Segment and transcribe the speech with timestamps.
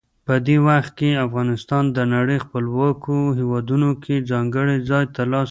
[0.27, 5.37] په دې وخت کې افغانستان د نړۍ خپلواکو هیوادونو کې ځانګړی ځای ترلاسه کړ.